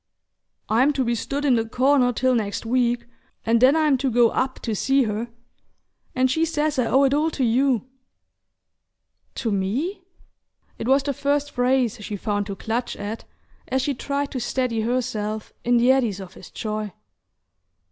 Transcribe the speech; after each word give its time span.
"I'm 0.67 0.93
to 0.93 1.03
be 1.03 1.13
stood 1.13 1.45
in 1.45 1.53
the 1.53 1.63
corner 1.69 2.11
till 2.11 2.33
next 2.33 2.65
week, 2.65 3.05
and 3.45 3.61
then 3.61 3.75
I'm 3.75 3.99
to 3.99 4.09
go 4.09 4.29
up 4.29 4.57
to 4.61 4.73
see 4.73 5.03
her. 5.03 5.27
And 6.15 6.31
she 6.31 6.43
says 6.43 6.79
I 6.79 6.87
owe 6.87 7.03
it 7.03 7.13
all 7.13 7.29
to 7.29 7.43
you!" 7.43 7.85
"To 9.35 9.51
me?" 9.51 10.01
It 10.79 10.87
was 10.87 11.03
the 11.03 11.13
first 11.13 11.51
phrase 11.51 12.03
she 12.03 12.15
found 12.17 12.47
to 12.47 12.55
clutch 12.55 12.95
at 12.97 13.25
as 13.67 13.83
she 13.83 13.93
tried 13.93 14.31
to 14.31 14.39
steady 14.39 14.81
herself 14.81 15.53
in 15.63 15.77
the 15.77 15.91
eddies 15.91 16.19
of 16.19 16.33
his 16.33 16.49
joy. 16.49 16.93